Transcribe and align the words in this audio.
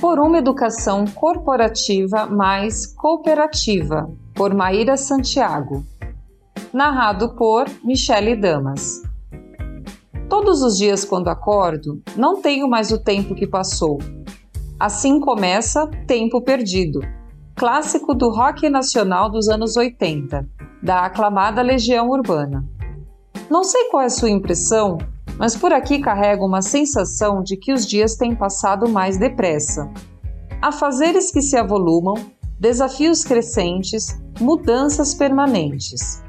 por 0.00 0.20
uma 0.20 0.38
educação 0.38 1.04
corporativa 1.06 2.26
mais 2.26 2.86
cooperativa, 2.86 4.08
por 4.34 4.54
Maíra 4.54 4.96
Santiago. 4.96 5.84
Narrado 6.72 7.34
por 7.34 7.66
Michele 7.82 8.36
Damas. 8.36 9.02
Todos 10.28 10.62
os 10.62 10.76
dias 10.78 11.04
quando 11.04 11.28
acordo, 11.28 12.00
não 12.16 12.40
tenho 12.40 12.68
mais 12.68 12.92
o 12.92 13.02
tempo 13.02 13.34
que 13.34 13.46
passou. 13.46 13.98
Assim 14.78 15.18
começa 15.18 15.88
Tempo 16.06 16.40
Perdido, 16.42 17.00
clássico 17.56 18.14
do 18.14 18.30
rock 18.30 18.68
nacional 18.68 19.28
dos 19.28 19.48
anos 19.48 19.76
80, 19.76 20.48
da 20.80 21.06
aclamada 21.06 21.60
Legião 21.60 22.08
Urbana. 22.10 22.64
Não 23.50 23.64
sei 23.64 23.88
qual 23.88 24.02
é 24.02 24.06
a 24.06 24.10
sua 24.10 24.30
impressão, 24.30 24.98
mas 25.38 25.56
por 25.56 25.72
aqui 25.72 26.00
carrego 26.00 26.44
uma 26.44 26.60
sensação 26.60 27.42
de 27.42 27.56
que 27.56 27.72
os 27.72 27.86
dias 27.86 28.16
têm 28.16 28.34
passado 28.34 28.88
mais 28.88 29.16
depressa. 29.16 29.90
Há 30.60 30.72
fazeres 30.72 31.30
que 31.30 31.40
se 31.40 31.56
avolumam, 31.56 32.14
desafios 32.58 33.22
crescentes, 33.22 34.20
mudanças 34.40 35.14
permanentes. 35.14 36.22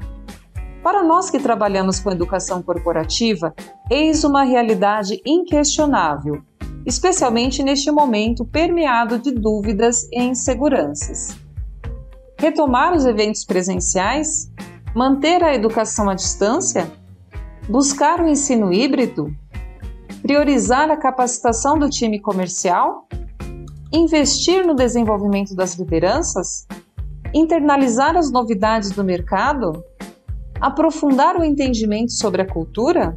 Para 0.82 1.02
nós 1.02 1.28
que 1.28 1.38
trabalhamos 1.38 1.98
com 1.98 2.10
educação 2.10 2.62
corporativa, 2.62 3.54
eis 3.90 4.24
uma 4.24 4.44
realidade 4.44 5.20
inquestionável, 5.26 6.40
especialmente 6.86 7.62
neste 7.62 7.90
momento 7.90 8.46
permeado 8.46 9.18
de 9.18 9.32
dúvidas 9.32 10.08
e 10.12 10.22
inseguranças. 10.22 11.36
Retomar 12.38 12.94
os 12.94 13.04
eventos 13.04 13.44
presenciais? 13.44 14.50
Manter 14.94 15.44
a 15.44 15.54
educação 15.54 16.08
à 16.08 16.14
distância? 16.14 16.90
Buscar 17.70 18.20
o 18.20 18.26
ensino 18.26 18.72
híbrido? 18.72 19.32
Priorizar 20.22 20.90
a 20.90 20.96
capacitação 20.96 21.78
do 21.78 21.88
time 21.88 22.18
comercial? 22.18 23.06
Investir 23.92 24.66
no 24.66 24.74
desenvolvimento 24.74 25.54
das 25.54 25.74
lideranças? 25.74 26.66
Internalizar 27.32 28.16
as 28.16 28.28
novidades 28.28 28.90
do 28.90 29.04
mercado? 29.04 29.84
Aprofundar 30.60 31.36
o 31.36 31.44
entendimento 31.44 32.10
sobre 32.10 32.42
a 32.42 32.44
cultura? 32.46 33.16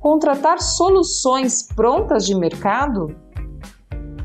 Contratar 0.00 0.60
soluções 0.60 1.62
prontas 1.62 2.26
de 2.26 2.34
mercado? 2.34 3.14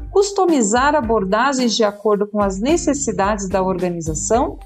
Customizar 0.09 0.95
abordagens 0.95 1.75
de 1.75 1.83
acordo 1.83 2.25
com 2.25 2.41
as 2.41 2.59
necessidades 2.59 3.47
da 3.47 3.61
organização? 3.61 4.57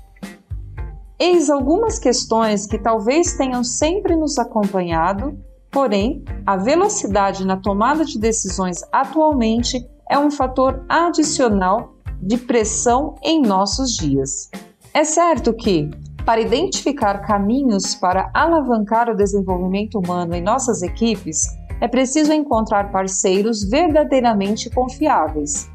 Eis 1.22 1.52
algumas 1.52 2.00
questões 2.00 2.66
que 2.66 2.80
talvez 2.80 3.34
tenham 3.38 3.64
sempre 3.64 4.16
nos 4.16 4.40
acompanhado, 4.40 5.38
porém, 5.70 6.26
a 6.48 6.58
velocidade 6.58 7.46
na 7.46 7.58
tomada 7.58 8.04
de 8.04 8.18
decisões 8.18 8.84
atualmente 8.92 9.88
é 10.10 10.18
um 10.18 10.32
fator 10.32 10.84
adicional 10.90 11.94
de 12.20 12.40
pressão 12.40 13.14
em 13.22 13.40
nossos 13.40 13.92
dias. 13.92 14.50
É 14.96 15.04
certo 15.04 15.54
que, 15.54 15.92
para 16.26 16.42
identificar 16.42 17.20
caminhos 17.20 17.94
para 17.94 18.32
alavancar 18.34 19.08
o 19.08 19.16
desenvolvimento 19.16 20.00
humano 20.00 20.34
em 20.34 20.42
nossas 20.42 20.82
equipes, 20.82 21.46
é 21.80 21.88
preciso 21.88 22.34
encontrar 22.34 22.92
parceiros 22.92 23.64
verdadeiramente 23.64 24.72
confiáveis. 24.72 25.70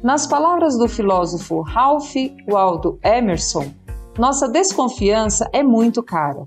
Nas 0.00 0.28
palavras 0.28 0.78
do 0.78 0.86
filósofo 0.86 1.62
Ralph 1.62 2.14
Waldo 2.48 3.00
Emerson, 3.02 3.72
nossa 4.18 4.48
desconfiança 4.48 5.48
é 5.52 5.62
muito 5.62 6.02
cara. 6.02 6.46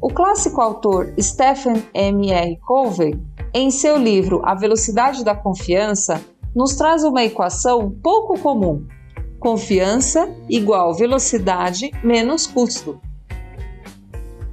O 0.00 0.08
clássico 0.08 0.60
autor 0.62 1.12
Stephen 1.20 1.84
M. 1.92 2.30
R. 2.30 2.58
Covey, 2.66 3.20
em 3.52 3.70
seu 3.70 3.98
livro 3.98 4.40
A 4.44 4.54
Velocidade 4.54 5.22
da 5.22 5.34
Confiança, 5.34 6.24
nos 6.56 6.74
traz 6.76 7.04
uma 7.04 7.22
equação 7.22 7.90
pouco 8.02 8.38
comum: 8.38 8.86
confiança 9.38 10.34
igual 10.48 10.94
velocidade 10.94 11.90
menos 12.02 12.46
custo. 12.46 12.98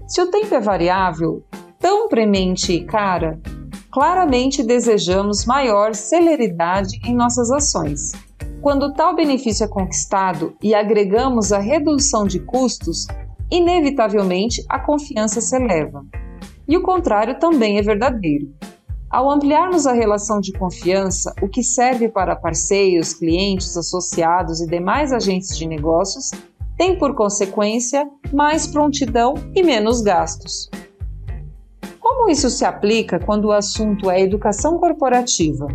Se 0.06 0.22
o 0.22 0.30
tempo 0.30 0.54
é 0.54 0.60
variável, 0.60 1.44
tão 1.80 2.10
premente 2.10 2.74
e 2.74 2.86
cara, 2.86 3.40
claramente 3.90 4.64
desejamos 4.64 5.46
maior 5.46 5.96
celeridade 5.96 7.00
em 7.06 7.16
nossas 7.16 7.50
ações. 7.52 8.12
Quando 8.62 8.94
tal 8.94 9.16
benefício 9.16 9.64
é 9.64 9.68
conquistado 9.68 10.56
e 10.62 10.74
agregamos 10.74 11.52
a 11.52 11.60
redução 11.60 12.26
de 12.26 12.40
custos, 12.40 13.06
inevitavelmente 13.52 14.64
a 14.68 14.80
confiança 14.80 15.40
se 15.40 15.56
eleva. 15.56 16.04
E 16.68 16.76
o 16.76 16.82
contrário 16.82 17.40
também 17.40 17.78
é 17.78 17.82
verdadeiro. 17.82 18.54
Ao 19.10 19.30
ampliarmos 19.32 19.86
a 19.86 19.94
relação 19.94 20.42
de 20.42 20.52
confiança, 20.52 21.34
o 21.42 21.48
que 21.48 21.64
serve 21.64 22.10
para 22.10 22.36
parceiros, 22.36 23.14
clientes, 23.14 23.78
associados 23.78 24.60
e 24.60 24.68
demais 24.68 25.14
agentes 25.14 25.58
de 25.58 25.66
negócios, 25.66 26.32
tem 26.78 26.98
por 26.98 27.16
consequência 27.16 28.10
mais 28.34 28.68
prontidão 28.68 29.36
e 29.56 29.64
menos 29.64 30.02
gastos. 30.02 30.70
Como 32.00 32.30
isso 32.30 32.50
se 32.50 32.66
aplica 32.66 33.20
quando 33.20 33.46
o 33.46 33.52
assunto 33.52 34.10
é 34.10 34.20
educação 34.20 34.78
corporativa? 34.78 35.68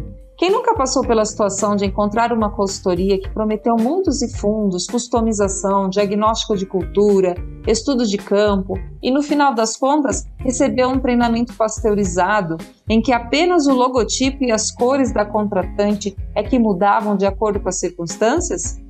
Quem 0.43 0.51
nunca 0.51 0.75
passou 0.75 1.07
pela 1.07 1.25
situação 1.25 1.77
de 1.77 1.87
encontrar 1.87 2.33
uma 2.33 2.51
consultoria 2.51 3.17
que 3.17 3.31
prometeu 3.31 3.77
mundos 3.77 4.23
e 4.23 4.39
fundos, 4.39 4.89
customização, 4.89 5.89
diagnóstico 5.89 6.57
de 6.57 6.67
cultura, 6.67 7.37
estudo 7.65 8.05
de 8.05 8.19
campo 8.19 8.75
e 9.01 9.13
no 9.13 9.23
final 9.23 9.55
das 9.55 9.77
contas 9.77 10.27
recebeu 10.39 10.89
um 10.89 10.99
treinamento 10.99 11.55
pasteurizado 11.55 12.57
em 12.89 13.01
que 13.01 13.13
apenas 13.13 13.69
o 13.69 13.73
logotipo 13.73 14.43
e 14.43 14.51
as 14.51 14.73
cores 14.73 15.15
da 15.15 15.25
contratante 15.25 16.17
é 16.35 16.43
que 16.43 16.59
mudavam 16.59 17.17
de 17.17 17.25
acordo 17.25 17.61
com 17.61 17.69
as 17.69 17.79
circunstâncias? 17.79 18.83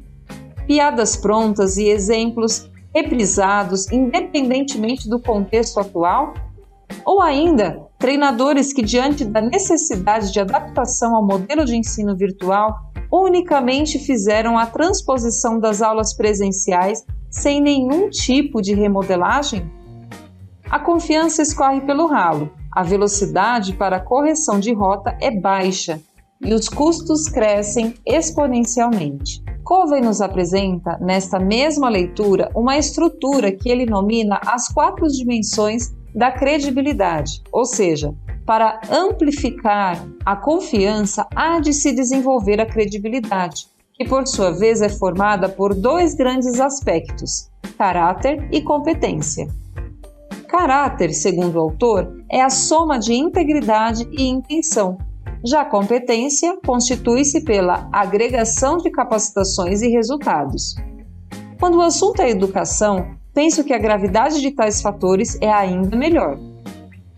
Piadas 0.66 1.16
prontas 1.16 1.76
e 1.76 1.86
exemplos 1.86 2.70
reprisados 2.94 3.92
independentemente 3.92 5.06
do 5.06 5.20
contexto 5.20 5.78
atual? 5.80 6.32
Ou 7.04 7.20
ainda, 7.20 7.80
treinadores 7.98 8.72
que, 8.72 8.82
diante 8.82 9.24
da 9.24 9.40
necessidade 9.40 10.32
de 10.32 10.40
adaptação 10.40 11.14
ao 11.14 11.26
modelo 11.26 11.64
de 11.64 11.76
ensino 11.76 12.16
virtual, 12.16 12.92
unicamente 13.10 13.98
fizeram 13.98 14.58
a 14.58 14.66
transposição 14.66 15.58
das 15.58 15.82
aulas 15.82 16.14
presenciais 16.14 17.04
sem 17.30 17.60
nenhum 17.60 18.08
tipo 18.08 18.62
de 18.62 18.74
remodelagem? 18.74 19.70
A 20.70 20.78
confiança 20.78 21.42
escorre 21.42 21.80
pelo 21.82 22.06
ralo, 22.06 22.50
a 22.72 22.82
velocidade 22.82 23.74
para 23.74 23.96
a 23.96 24.00
correção 24.00 24.58
de 24.58 24.72
rota 24.72 25.16
é 25.20 25.30
baixa 25.30 26.00
e 26.40 26.54
os 26.54 26.68
custos 26.68 27.28
crescem 27.28 27.94
exponencialmente. 28.06 29.42
Covey 29.64 30.00
nos 30.00 30.20
apresenta, 30.20 30.98
nesta 31.00 31.38
mesma 31.38 31.88
leitura, 31.88 32.50
uma 32.54 32.76
estrutura 32.76 33.52
que 33.52 33.68
ele 33.68 33.86
nomina 33.86 34.40
as 34.44 34.68
quatro 34.68 35.06
dimensões 35.06 35.92
da 36.14 36.30
credibilidade, 36.30 37.42
ou 37.52 37.64
seja, 37.64 38.14
para 38.44 38.80
amplificar 38.90 40.04
a 40.26 40.36
confiança, 40.36 41.26
há 41.34 41.60
de 41.60 41.72
se 41.72 41.92
desenvolver 41.92 42.60
a 42.60 42.66
credibilidade, 42.66 43.66
que 43.94 44.04
por 44.04 44.26
sua 44.26 44.50
vez 44.50 44.82
é 44.82 44.88
formada 44.88 45.48
por 45.48 45.74
dois 45.74 46.14
grandes 46.14 46.58
aspectos: 46.60 47.48
caráter 47.78 48.48
e 48.50 48.60
competência. 48.60 49.46
Caráter, 50.48 51.14
segundo 51.14 51.56
o 51.56 51.60
autor, 51.60 52.12
é 52.30 52.42
a 52.42 52.50
soma 52.50 52.98
de 52.98 53.14
integridade 53.14 54.06
e 54.12 54.28
intenção. 54.28 54.98
Já 55.44 55.64
competência 55.64 56.56
constitui-se 56.64 57.40
pela 57.44 57.88
agregação 57.92 58.76
de 58.76 58.90
capacitações 58.90 59.82
e 59.82 59.88
resultados. 59.88 60.76
Quando 61.58 61.78
o 61.78 61.82
assunto 61.82 62.22
é 62.22 62.30
educação, 62.30 63.16
penso 63.34 63.64
que 63.64 63.72
a 63.72 63.78
gravidade 63.78 64.40
de 64.40 64.52
tais 64.52 64.80
fatores 64.80 65.36
é 65.40 65.50
ainda 65.52 65.96
melhor. 65.96 66.38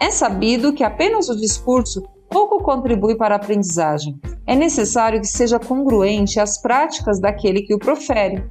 É 0.01 0.11
sabido 0.11 0.73
que 0.73 0.83
apenas 0.83 1.29
o 1.29 1.37
discurso 1.37 2.03
pouco 2.31 2.63
contribui 2.63 3.15
para 3.15 3.35
a 3.35 3.37
aprendizagem. 3.37 4.19
É 4.47 4.55
necessário 4.55 5.21
que 5.21 5.27
seja 5.27 5.59
congruente 5.59 6.41
às 6.41 6.61
práticas 6.61 7.21
daquele 7.21 7.63
que 7.63 7.75
o 7.75 7.79
profere. 7.79 8.43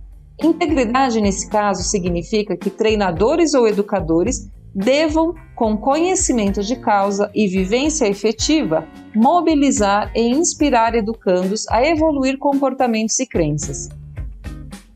Integridade, 0.42 1.19
nesse 1.19 1.50
caso, 1.50 1.83
significa 1.83 2.56
que 2.56 2.69
treinadores 2.69 3.53
ou 3.53 3.68
educadores 3.68 4.47
devam, 4.73 5.33
com 5.55 5.77
conhecimento 5.77 6.63
de 6.63 6.75
causa 6.75 7.29
e 7.33 7.47
vivência 7.47 8.07
efetiva, 8.07 8.87
mobilizar 9.15 10.11
e 10.15 10.21
inspirar 10.21 10.95
educandos 10.95 11.67
a 11.69 11.85
evoluir 11.85 12.37
comportamentos 12.37 13.19
e 13.19 13.27
crenças 13.27 13.89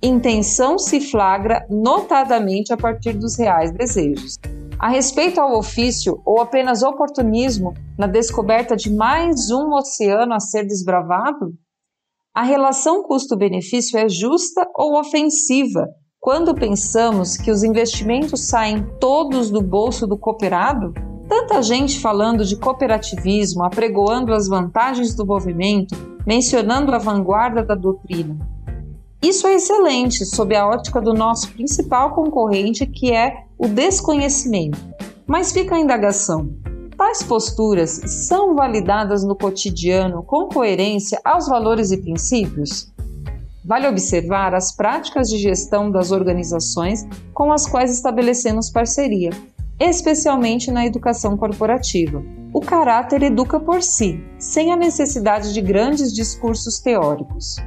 intenção 0.01 0.77
se 0.77 1.01
flagra 1.01 1.65
notadamente 1.69 2.71
a 2.71 2.77
partir 2.77 3.13
dos 3.13 3.37
reais 3.37 3.71
desejos. 3.71 4.37
A 4.79 4.89
respeito 4.89 5.41
ao 5.41 5.57
ofício 5.57 6.21
ou 6.23 6.39
apenas 6.39 6.83
oportunismo 6.83 7.73
na 7.97 8.05
descoberta 8.05 8.75
de 8.75 8.91
mais 8.91 9.49
um 9.49 9.73
oceano 9.73 10.33
a 10.33 10.39
ser 10.39 10.65
desbravado? 10.65 11.53
A 12.33 12.43
relação 12.43 13.01
custo-benefício 13.01 13.97
é 13.97 14.07
justa 14.07 14.67
ou 14.75 14.99
ofensiva 14.99 15.87
quando 16.27 16.53
pensamos 16.53 17.37
que 17.37 17.49
os 17.49 17.63
investimentos 17.63 18.49
saem 18.49 18.85
todos 18.99 19.49
do 19.49 19.61
bolso 19.61 20.05
do 20.05 20.17
cooperado? 20.17 20.93
Tanta 21.25 21.61
gente 21.61 22.01
falando 22.01 22.43
de 22.43 22.57
cooperativismo, 22.57 23.63
apregoando 23.63 24.33
as 24.33 24.49
vantagens 24.49 25.15
do 25.15 25.25
movimento, 25.25 25.95
mencionando 26.25 26.93
a 26.93 26.97
vanguarda 26.97 27.63
da 27.63 27.75
doutrina. 27.75 28.37
Isso 29.21 29.47
é 29.47 29.55
excelente 29.55 30.25
sob 30.25 30.53
a 30.53 30.67
ótica 30.67 30.99
do 30.99 31.13
nosso 31.13 31.49
principal 31.53 32.13
concorrente, 32.13 32.85
que 32.85 33.09
é 33.09 33.45
o 33.57 33.69
desconhecimento. 33.69 34.79
Mas 35.25 35.53
fica 35.53 35.77
a 35.77 35.79
indagação: 35.79 36.49
tais 36.97 37.23
posturas 37.23 38.01
são 38.27 38.53
validadas 38.53 39.23
no 39.23 39.33
cotidiano 39.33 40.21
com 40.23 40.49
coerência 40.49 41.21
aos 41.23 41.47
valores 41.47 41.91
e 41.91 42.01
princípios? 42.01 42.91
Vale 43.67 43.85
observar 43.85 44.55
as 44.55 44.73
práticas 44.73 45.27
de 45.27 45.37
gestão 45.37 45.91
das 45.91 46.13
organizações 46.13 47.05
com 47.33 47.51
as 47.51 47.67
quais 47.67 47.91
estabelecemos 47.91 48.69
parceria, 48.71 49.29
especialmente 49.77 50.71
na 50.71 50.85
educação 50.85 51.35
corporativa. 51.35 52.23
O 52.53 52.61
caráter 52.61 53.23
educa 53.23 53.59
por 53.59 53.83
si, 53.83 54.23
sem 54.39 54.71
a 54.71 54.77
necessidade 54.77 55.53
de 55.53 55.61
grandes 55.61 56.13
discursos 56.13 56.79
teóricos. 56.79 57.57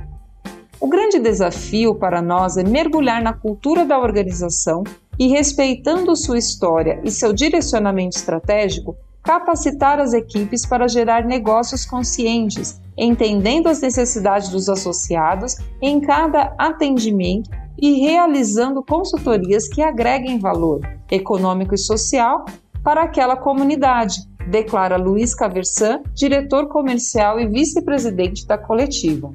O 0.81 0.89
grande 0.89 1.19
desafio 1.19 1.95
para 1.95 2.23
nós 2.23 2.57
é 2.57 2.65
mergulhar 2.65 3.23
na 3.23 3.35
cultura 3.35 3.85
da 3.85 3.99
organização 3.99 4.83
e, 5.19 5.29
respeitando 5.29 6.17
sua 6.17 6.39
história 6.39 6.99
e 7.05 7.11
seu 7.11 7.31
direcionamento 7.31 8.17
estratégico, 8.17 8.97
capacitar 9.23 10.01
as 10.01 10.13
equipes 10.13 10.67
para 10.67 10.89
gerar 10.89 11.25
negócios 11.25 11.85
conscientes, 11.85 12.81
entendendo 12.97 13.69
as 13.69 13.81
necessidades 13.81 14.49
dos 14.49 14.69
associados 14.69 15.57
em 15.81 16.01
cada 16.01 16.55
atendimento 16.59 17.51
e 17.79 18.01
realizando 18.01 18.83
consultorias 18.83 19.69
que 19.69 19.83
agreguem 19.83 20.39
valor 20.39 20.81
econômico 21.11 21.75
e 21.75 21.79
social 21.79 22.45
para 22.83 23.03
aquela 23.03 23.37
comunidade, 23.37 24.21
declara 24.49 24.97
Luiz 24.97 25.35
Caversan, 25.35 26.03
diretor 26.15 26.69
comercial 26.69 27.39
e 27.39 27.47
vice-presidente 27.47 28.47
da 28.47 28.57
coletiva. 28.57 29.33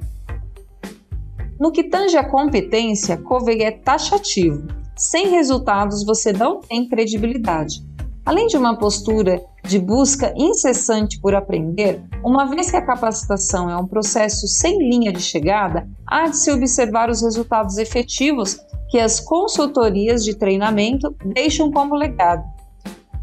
No 1.58 1.72
que 1.72 1.84
tange 1.84 2.16
a 2.16 2.28
competência, 2.28 3.16
Covey 3.16 3.62
é 3.62 3.70
taxativo. 3.70 4.66
Sem 4.94 5.28
resultados, 5.28 6.04
você 6.04 6.32
não 6.32 6.60
tem 6.60 6.88
credibilidade. 6.88 7.82
Além 8.24 8.46
de 8.46 8.56
uma 8.56 8.76
postura 8.76 9.40
de 9.66 9.78
busca 9.78 10.32
incessante 10.36 11.20
por 11.20 11.34
aprender, 11.34 12.02
uma 12.24 12.46
vez 12.46 12.70
que 12.70 12.76
a 12.76 12.84
capacitação 12.84 13.68
é 13.68 13.76
um 13.76 13.86
processo 13.86 14.46
sem 14.46 14.78
linha 14.78 15.12
de 15.12 15.20
chegada, 15.20 15.88
há 16.06 16.28
de 16.28 16.36
se 16.36 16.50
observar 16.52 17.10
os 17.10 17.22
resultados 17.22 17.76
efetivos 17.76 18.58
que 18.88 18.98
as 18.98 19.18
consultorias 19.18 20.24
de 20.24 20.34
treinamento 20.34 21.14
deixam 21.24 21.70
como 21.70 21.96
legado. 21.96 22.44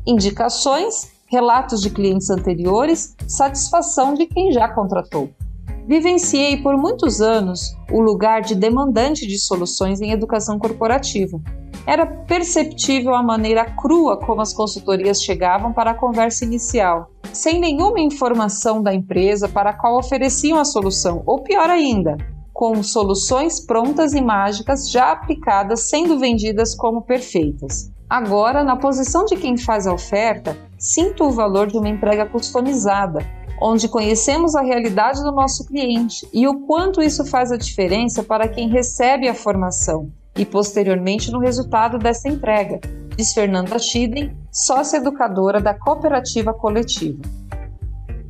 Indicações, 0.06 1.12
relatos 1.28 1.82
de 1.82 1.90
clientes 1.90 2.30
anteriores, 2.30 3.16
satisfação 3.28 4.14
de 4.14 4.26
quem 4.26 4.52
já 4.52 4.68
contratou. 4.68 5.30
Vivenciei 5.88 6.62
por 6.62 6.78
muitos 6.78 7.22
anos 7.22 7.76
o 7.92 8.02
lugar 8.02 8.42
de 8.42 8.56
demandante 8.56 9.26
de 9.26 9.38
soluções 9.40 10.02
em 10.02 10.12
educação 10.12 10.60
corporativa. 10.60 11.42
Era 11.86 12.06
perceptível 12.06 13.14
a 13.14 13.22
maneira 13.22 13.66
crua 13.66 14.18
como 14.18 14.40
as 14.40 14.54
consultorias 14.54 15.22
chegavam 15.22 15.74
para 15.74 15.92
a 15.92 15.96
conversa 15.96 16.46
inicial, 16.46 17.10
sem 17.34 17.60
nenhuma 17.60 18.00
informação 18.00 18.82
da 18.82 18.94
empresa 18.94 19.50
para 19.50 19.72
a 19.72 19.74
qual 19.74 19.98
ofereciam 19.98 20.58
a 20.58 20.64
solução, 20.64 21.22
ou 21.26 21.44
pior 21.44 21.70
ainda, 21.70 22.16
com 22.54 22.82
soluções 22.82 23.60
prontas 23.66 24.14
e 24.14 24.22
mágicas 24.22 24.90
já 24.90 25.12
aplicadas 25.12 25.90
sendo 25.90 26.18
vendidas 26.18 26.74
como 26.74 27.02
perfeitas. 27.02 27.92
Agora, 28.10 28.64
na 28.64 28.78
posição 28.78 29.26
de 29.26 29.36
quem 29.36 29.58
faz 29.58 29.86
a 29.86 29.94
oferta, 29.94 30.58
sinto 30.78 31.26
o 31.26 31.32
valor 31.32 31.68
de 31.68 31.78
uma 31.78 31.90
entrega 31.90 32.26
customizada, 32.26 33.20
onde 33.62 33.90
conhecemos 33.90 34.56
a 34.56 34.62
realidade 34.62 35.22
do 35.22 35.34
nosso 35.34 35.66
cliente 35.66 36.28
e 36.32 36.48
o 36.48 36.62
quanto 36.62 37.02
isso 37.02 37.26
faz 37.26 37.52
a 37.52 37.58
diferença 37.58 38.24
para 38.24 38.48
quem 38.48 38.70
recebe 38.70 39.28
a 39.28 39.34
formação 39.34 40.10
e 40.38 40.46
posteriormente 40.46 41.32
no 41.32 41.40
resultado 41.40 41.98
dessa 41.98 42.28
entrega, 42.28 42.80
diz 43.16 43.34
Fernanda 43.34 43.78
Schiden, 43.78 44.36
sócia 44.52 44.98
educadora 44.98 45.62
da 45.62 45.74
Cooperativa 45.74 46.54
Coletiva. 46.54 47.22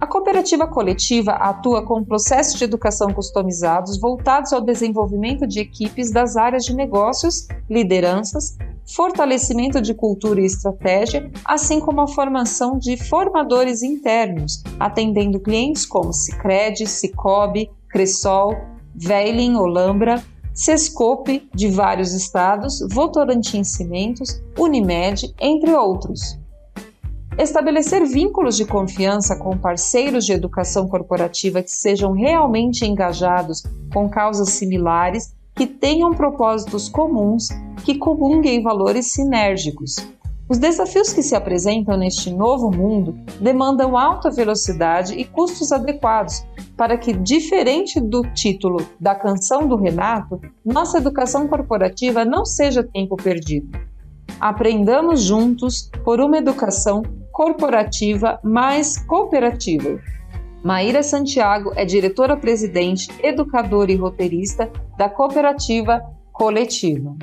A 0.04 0.06
cooperativa 0.06 0.68
coletiva 0.68 1.32
atua 1.32 1.86
com 1.86 2.04
processos 2.04 2.60
de 2.60 2.66
educação 2.66 3.14
customizados 3.14 3.98
voltados 3.98 4.52
ao 4.52 4.60
desenvolvimento 4.60 5.48
de 5.48 5.62
equipes 5.62 6.12
das 6.12 6.36
áreas 6.36 6.66
de 6.66 6.76
negócios, 6.76 7.48
lideranças, 7.70 8.58
fortalecimento 8.86 9.82
de 9.82 9.94
cultura 9.94 10.42
e 10.42 10.46
estratégia, 10.46 11.32
assim 11.46 11.80
como 11.80 12.02
a 12.02 12.08
formação 12.08 12.78
de 12.78 12.98
formadores 12.98 13.82
internos, 13.82 14.62
atendendo 14.78 15.40
clientes 15.40 15.86
como 15.86 16.12
Sicredi, 16.12 16.86
Cicobi, 16.86 17.70
Cressol, 17.88 18.58
Veilin, 18.94 19.56
Olambra, 19.56 20.22
Sescope, 20.54 21.50
de 21.54 21.68
vários 21.68 22.14
estados, 22.14 22.80
Votorantim 22.92 23.64
Cimentos, 23.64 24.42
Unimed, 24.58 25.34
entre 25.40 25.72
outros. 25.72 26.38
Estabelecer 27.38 28.06
vínculos 28.06 28.56
de 28.56 28.66
confiança 28.66 29.36
com 29.36 29.58
parceiros 29.58 30.26
de 30.26 30.34
educação 30.34 30.88
corporativa 30.88 31.64
que 31.64 31.72
sejam 31.72 32.12
realmente 32.12 32.86
engajados 32.86 33.64
com 33.92 34.08
causas 34.08 34.50
similares, 34.50 35.34
que 35.56 35.66
tenham 35.66 36.14
propósitos 36.14 36.88
comuns, 36.88 37.50
que 37.84 37.96
comunguem 37.96 38.62
valores 38.62 39.12
sinérgicos. 39.14 39.96
Os 40.54 40.60
desafios 40.60 41.12
que 41.12 41.24
se 41.24 41.34
apresentam 41.34 41.98
neste 41.98 42.30
novo 42.30 42.70
mundo 42.70 43.18
demandam 43.42 43.98
alta 43.98 44.30
velocidade 44.30 45.16
e 45.16 45.26
custos 45.26 45.72
adequados 45.72 46.46
para 46.78 46.96
que, 46.96 47.12
diferente 47.12 48.00
do 48.00 48.22
título 48.22 48.86
da 49.00 49.16
canção 49.16 49.68
do 49.68 49.76
Renato, 49.76 50.40
nossa 50.64 51.00
educação 51.00 51.48
corporativa 51.48 52.24
não 52.24 52.46
seja 52.46 52.84
tempo 52.84 53.18
perdido. 53.18 53.68
Aprendamos 54.40 55.24
juntos 55.24 55.90
por 56.06 56.22
uma 56.22 56.38
educação 56.38 57.02
corporativa 57.32 58.40
mais 58.44 58.96
cooperativa. 59.08 60.00
Maíra 60.64 61.02
Santiago 61.02 61.72
é 61.76 61.84
diretora-presidente, 61.84 63.10
educadora 63.24 63.92
e 63.92 63.96
roteirista 63.96 64.72
da 65.00 65.10
cooperativa 65.10 66.00
Coletiva. 66.32 67.16